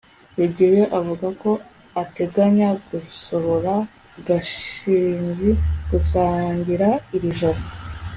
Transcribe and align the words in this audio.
rugeyo 0.37 0.83
avuga 0.99 1.27
ko 1.41 1.51
ateganya 2.03 2.69
gusohora 2.89 3.73
gashinzi 4.27 5.49
gusangira 5.89 6.87
iri 7.15 7.29
joro 7.39 7.61